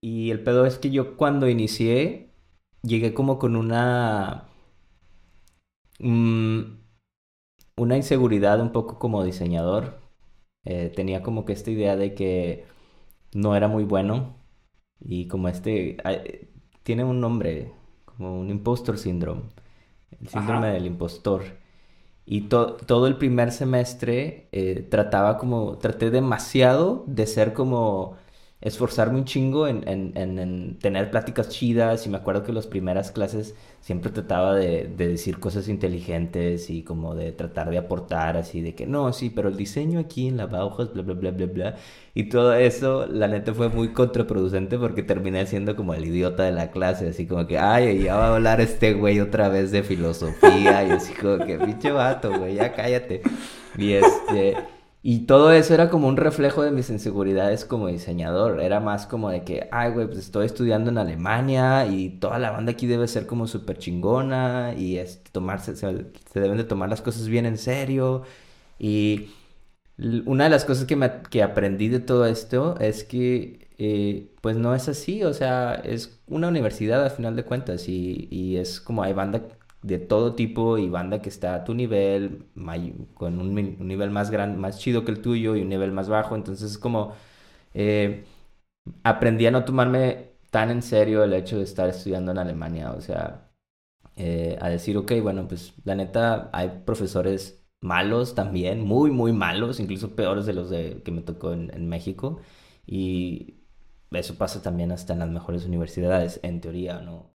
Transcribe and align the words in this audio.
y 0.00 0.30
el 0.30 0.42
pedo 0.42 0.66
es 0.66 0.78
que 0.78 0.90
yo 0.90 1.16
cuando 1.16 1.48
inicié, 1.48 2.30
llegué 2.82 3.14
como 3.14 3.38
con 3.38 3.56
una... 3.56 4.48
mm, 6.00 6.78
una 7.76 7.96
inseguridad 7.96 8.60
un 8.60 8.72
poco 8.72 8.98
como 8.98 9.24
diseñador. 9.24 10.00
Eh, 10.64 10.92
tenía 10.94 11.22
como 11.22 11.44
que 11.44 11.52
esta 11.54 11.70
idea 11.70 11.96
de 11.96 12.14
que 12.14 12.66
no 13.34 13.56
era 13.56 13.68
muy 13.68 13.84
bueno 13.84 14.36
y 15.00 15.28
como 15.28 15.48
este... 15.48 15.98
ay, 16.04 16.50
tiene 16.84 17.04
un 17.04 17.20
nombre, 17.20 17.72
como 18.06 18.38
un 18.40 18.50
impostor 18.50 18.98
syndrome, 18.98 19.44
el 20.20 20.28
síndrome 20.28 20.68
Ajá. 20.68 20.72
del 20.72 20.86
impostor. 20.86 21.44
Y 22.26 22.42
to- 22.42 22.76
todo 22.76 23.06
el 23.08 23.16
primer 23.18 23.52
semestre 23.52 24.48
eh, 24.52 24.86
trataba 24.90 25.38
como, 25.38 25.78
traté 25.78 26.10
demasiado 26.10 27.04
de 27.08 27.26
ser 27.26 27.54
como, 27.54 28.16
esforzarme 28.60 29.18
un 29.18 29.24
chingo 29.24 29.68
en, 29.68 29.88
en, 29.88 30.12
en, 30.16 30.38
en 30.38 30.78
tener 30.80 31.10
pláticas 31.10 31.48
chidas 31.48 32.04
y 32.06 32.08
me 32.08 32.16
acuerdo 32.16 32.42
que 32.42 32.52
las 32.52 32.66
primeras 32.66 33.12
clases 33.12 33.54
siempre 33.80 34.10
trataba 34.10 34.54
de, 34.56 34.88
de 34.88 35.08
decir 35.08 35.38
cosas 35.38 35.68
inteligentes 35.68 36.68
y 36.68 36.82
como 36.82 37.14
de 37.14 37.30
tratar 37.30 37.70
de 37.70 37.78
aportar 37.78 38.36
así 38.36 38.60
de 38.60 38.74
que 38.74 38.86
no, 38.86 39.12
sí, 39.12 39.30
pero 39.30 39.48
el 39.48 39.56
diseño 39.56 40.00
aquí 40.00 40.26
en 40.26 40.36
la 40.36 40.46
Bauhaus, 40.46 40.92
bla, 40.92 41.02
bla, 41.02 41.14
bla, 41.14 41.30
bla, 41.30 41.46
bla. 41.46 41.76
Y 42.14 42.24
todo 42.24 42.52
eso, 42.54 43.06
la 43.06 43.28
neta 43.28 43.54
fue 43.54 43.68
muy 43.68 43.92
contraproducente 43.92 44.76
porque 44.76 45.04
terminé 45.04 45.46
siendo 45.46 45.76
como 45.76 45.94
el 45.94 46.04
idiota 46.04 46.42
de 46.42 46.52
la 46.52 46.72
clase, 46.72 47.08
así 47.08 47.26
como 47.26 47.46
que, 47.46 47.58
ay, 47.58 48.02
ya 48.02 48.16
va 48.16 48.26
a 48.26 48.34
hablar 48.34 48.60
este 48.60 48.94
güey 48.94 49.20
otra 49.20 49.48
vez 49.48 49.70
de 49.70 49.84
filosofía 49.84 50.84
y 50.84 50.90
así 50.90 51.12
como 51.14 51.46
que, 51.46 51.58
pinche 51.58 51.92
vato, 51.92 52.36
güey, 52.36 52.56
ya 52.56 52.74
cállate. 52.74 53.22
Y 53.76 53.92
este, 53.92 54.56
y 55.02 55.20
todo 55.26 55.52
eso 55.52 55.74
era 55.74 55.90
como 55.90 56.08
un 56.08 56.16
reflejo 56.16 56.62
de 56.62 56.70
mis 56.72 56.90
inseguridades 56.90 57.64
como 57.64 57.88
diseñador, 57.88 58.60
era 58.60 58.80
más 58.80 59.06
como 59.06 59.30
de 59.30 59.44
que, 59.44 59.68
ay, 59.70 59.92
güey, 59.92 60.06
pues 60.06 60.18
estoy 60.18 60.46
estudiando 60.46 60.90
en 60.90 60.98
Alemania 60.98 61.86
y 61.86 62.10
toda 62.18 62.38
la 62.38 62.50
banda 62.50 62.72
aquí 62.72 62.86
debe 62.86 63.06
ser 63.08 63.26
como 63.26 63.46
súper 63.46 63.78
chingona 63.78 64.74
y 64.76 64.98
este, 64.98 65.30
tomarse, 65.30 65.76
se, 65.76 65.86
deben 66.34 66.56
de 66.58 66.64
tomar 66.64 66.88
las 66.88 67.02
cosas 67.02 67.28
bien 67.28 67.46
en 67.46 67.58
serio 67.58 68.22
y... 68.78 69.30
Una 70.26 70.44
de 70.44 70.50
las 70.50 70.64
cosas 70.64 70.84
que, 70.84 70.94
me, 70.94 71.10
que 71.28 71.42
aprendí 71.42 71.88
de 71.88 71.98
todo 71.98 72.24
esto 72.26 72.78
es 72.78 73.02
que 73.02 73.68
eh, 73.78 74.32
pues 74.40 74.56
no 74.56 74.74
es 74.74 74.88
así, 74.88 75.24
o 75.24 75.34
sea, 75.34 75.74
es 75.74 76.20
una 76.28 76.48
universidad 76.48 77.04
al 77.04 77.10
final 77.10 77.36
de 77.36 77.44
cuentas 77.44 77.88
y, 77.88 78.28
y 78.30 78.56
es 78.58 78.80
como 78.80 79.02
hay 79.02 79.12
banda 79.12 79.42
de 79.82 79.98
todo 79.98 80.34
tipo 80.34 80.78
y 80.78 80.88
banda 80.88 81.22
que 81.22 81.28
está 81.28 81.54
a 81.54 81.64
tu 81.64 81.74
nivel, 81.74 82.46
con 83.14 83.40
un, 83.40 83.54
nivel 83.54 84.10
más 84.10 84.30
grande, 84.30 84.58
más 84.58 84.78
chido 84.78 85.04
que 85.04 85.12
el 85.12 85.22
tuyo 85.22 85.56
y 85.56 85.62
un 85.62 85.68
nivel 85.68 85.92
más 85.92 86.08
bajo, 86.08 86.34
entonces 86.36 86.72
es 86.72 86.78
como 86.78 87.14
eh, 87.74 88.24
aprendí 89.04 89.46
a 89.46 89.50
no 89.50 89.64
tomarme 89.64 90.32
tan 90.50 90.70
en 90.70 90.82
serio 90.82 91.24
el 91.24 91.32
hecho 91.34 91.58
de 91.58 91.64
estar 91.64 91.88
estudiando 91.88 92.32
en 92.32 92.38
Alemania, 92.38 92.92
o 92.92 93.00
sea 93.00 93.48
eh, 94.16 94.58
a 94.60 94.68
decir, 94.68 94.96
ok, 94.96 95.12
bueno, 95.22 95.46
pues 95.48 95.74
la 95.84 95.94
neta 95.94 96.50
hay 96.52 96.82
profesores 96.84 97.64
malos 97.80 98.34
también, 98.34 98.80
muy, 98.82 99.10
muy 99.12 99.32
malos, 99.32 99.78
incluso 99.80 100.16
peores 100.16 100.44
de 100.46 100.54
los 100.54 100.70
que 100.70 101.10
me 101.12 101.22
tocó 101.22 101.52
en, 101.52 101.72
en 101.74 101.88
México. 101.88 102.40
Y 102.86 103.58
eso 104.10 104.36
pasa 104.36 104.62
también 104.62 104.92
hasta 104.92 105.12
en 105.12 105.20
las 105.20 105.30
mejores 105.30 105.64
universidades, 105.66 106.40
en 106.42 106.60
teoría, 106.60 107.00
¿no? 107.00 107.26